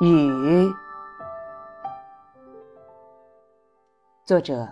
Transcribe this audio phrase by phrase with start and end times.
[0.00, 0.74] 雨，
[4.24, 4.66] 作者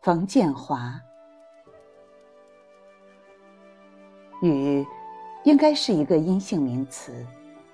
[0.00, 0.98] 冯建华。
[4.40, 4.86] 雨
[5.44, 7.26] 应该是一个阴性名词，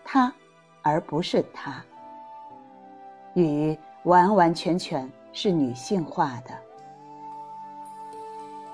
[0.04, 0.34] 它
[0.82, 1.80] 而不是他。
[3.34, 6.50] 雨完完全全是女性化的。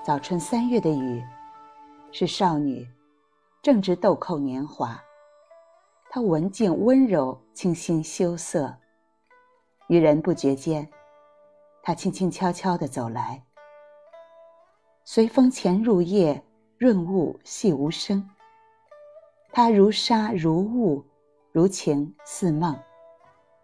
[0.03, 1.23] 早春三月的雨，
[2.11, 2.83] 是少女，
[3.61, 4.99] 正值豆蔻年华。
[6.15, 8.73] 他文静温柔，清新羞涩。
[9.89, 10.87] 于人不觉间，
[11.83, 13.43] 他轻轻悄悄地走来。
[15.03, 16.41] 随风潜入夜，
[16.77, 18.25] 润物细无声。
[19.51, 21.03] 他如纱如雾，
[21.51, 22.73] 如情似梦，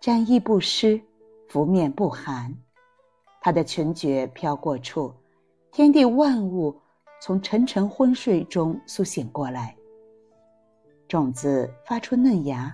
[0.02, 1.02] 沾衣不湿，
[1.48, 2.54] 拂面不寒。
[3.40, 5.14] 他的裙角飘过处，
[5.72, 6.78] 天地万物
[7.22, 9.74] 从沉沉昏睡中苏醒过来。
[11.12, 12.74] 种子发出嫩芽，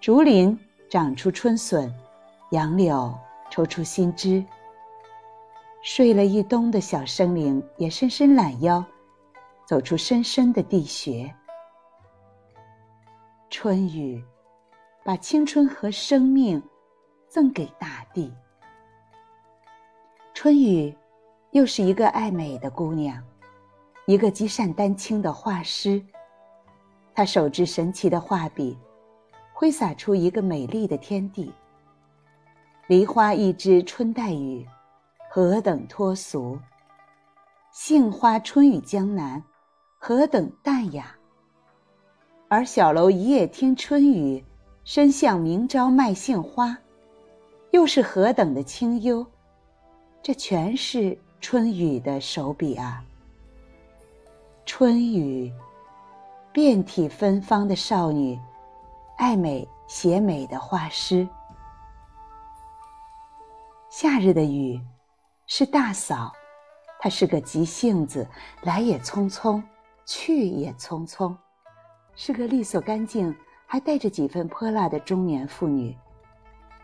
[0.00, 1.94] 竹林长出春笋，
[2.50, 3.14] 杨柳
[3.50, 4.42] 抽出新枝。
[5.82, 8.82] 睡了一冬的小生灵也伸伸懒腰，
[9.66, 11.30] 走出深深的地穴。
[13.50, 14.24] 春雨，
[15.04, 16.62] 把青春和生命
[17.28, 18.32] 赠给大地。
[20.32, 20.96] 春雨，
[21.50, 23.22] 又是一个爱美的姑娘，
[24.06, 26.02] 一个积善丹青的画师。
[27.14, 28.76] 他手执神奇的画笔，
[29.52, 31.52] 挥洒出一个美丽的天地。
[32.88, 34.66] 梨花一枝春带雨，
[35.30, 36.58] 何等脱俗；
[37.70, 39.40] 杏花春雨江南，
[39.96, 41.14] 何等淡雅。
[42.48, 44.44] 而小楼一夜听春雨，
[44.82, 46.76] 深巷明朝卖杏花，
[47.70, 49.24] 又是何等的清幽。
[50.20, 53.04] 这全是春雨的手笔啊！
[54.66, 55.52] 春雨。
[56.54, 58.40] 遍体芬芳的少女，
[59.16, 61.28] 爱美写美的画师。
[63.90, 64.80] 夏日的雨，
[65.48, 66.32] 是大嫂，
[67.00, 68.24] 她是个急性子，
[68.62, 69.60] 来也匆匆，
[70.06, 71.34] 去也匆匆，
[72.14, 73.34] 是个利索干净，
[73.66, 75.98] 还带着几分泼辣的中年妇女。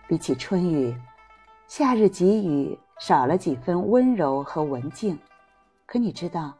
[0.09, 0.92] 比起春雨，
[1.69, 5.16] 夏日急雨少了几分温柔和文静，
[5.86, 6.53] 可你知道，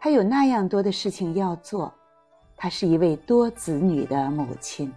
[0.00, 1.94] 她有那样多的事情要做。
[2.62, 4.92] 她是一位多子女的母亲，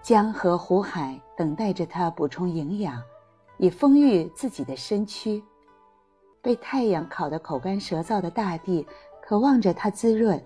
[0.00, 2.98] 江河湖海等待着她补充营养，
[3.58, 5.44] 以丰裕自己的身躯。
[6.40, 8.86] 被太阳烤得口干舌燥的大地，
[9.20, 10.42] 渴望着她滋润。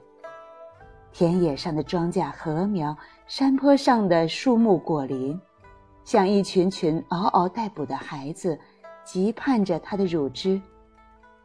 [1.12, 2.97] 田野上的庄稼、禾苗，
[3.29, 5.41] 山坡上的树木、果林，
[6.03, 8.59] 像一群群嗷嗷待哺的孩子，
[9.05, 10.61] 急盼着她的乳汁。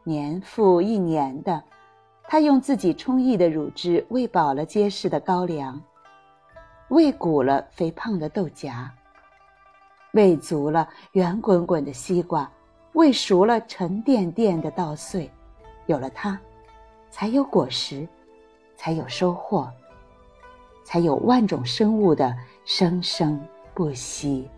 [0.04, 1.64] 年复一年的。
[2.28, 5.80] 他用自己充溢的乳汁喂饱了结实的高粱，
[6.88, 8.90] 喂鼓了肥胖的豆荚，
[10.14, 12.50] 喂足了圆滚滚的西瓜，
[12.94, 15.30] 喂熟了沉甸甸的稻穗。
[15.86, 16.40] 有了它，
[17.12, 18.08] 才有果实，
[18.76, 19.70] 才有收获，
[20.84, 22.36] 才有万种生物的
[22.66, 23.40] 生生
[23.74, 24.50] 不息。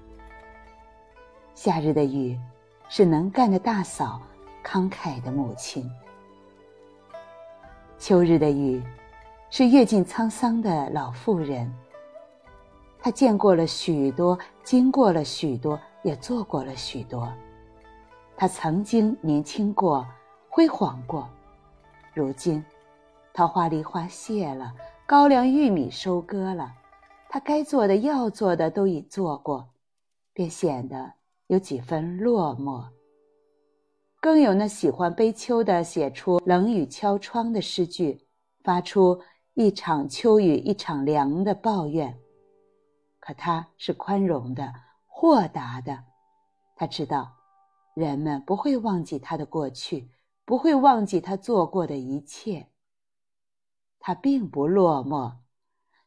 [1.56, 2.40] 夏日的雨，
[2.90, 4.22] 是能干的大嫂，
[4.64, 5.90] 慷慨的母亲。
[7.98, 8.84] 秋日的雨，
[9.50, 11.74] 是阅尽沧桑的老妇人。
[13.00, 17.32] 她见过了许多，经过了许多，也做过了许多。
[18.36, 20.06] 她曾经年轻过，
[20.50, 21.28] 辉煌过。
[22.14, 22.64] 如今，
[23.34, 24.74] 桃花梨花谢了，
[25.06, 26.74] 高粱玉米收割了，
[27.30, 29.68] 她该做的、要做的都已做过，
[30.34, 31.14] 便显得
[31.48, 32.84] 有几分落寞。
[34.25, 38.25] 更有那喜欢悲秋的，写出冷雨敲窗的诗句，
[38.63, 39.22] 发出
[39.53, 42.18] 一场秋雨一场凉的抱怨。
[43.19, 44.74] 可他是宽容的、
[45.06, 46.06] 豁达的，
[46.75, 47.31] 他知道，
[47.94, 50.09] 人们不会忘记他的过去，
[50.44, 52.66] 不会忘记他做过的一切。
[54.00, 55.34] 他并不落寞，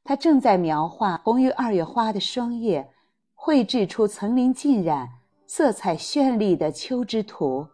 [0.02, 2.92] 他正在描画红于二月花的霜叶，
[3.36, 5.08] 绘制出层林尽染、
[5.46, 7.68] 色彩绚丽的秋之图。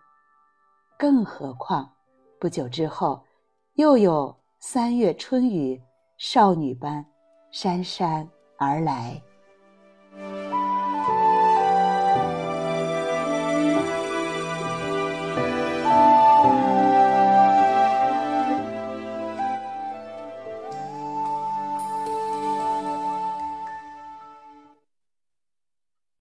[0.99, 1.91] 更何况，
[2.39, 3.23] 不久之后，
[3.75, 5.81] 又有三月春雨，
[6.17, 7.05] 少女般
[7.51, 9.21] 姗姗而来。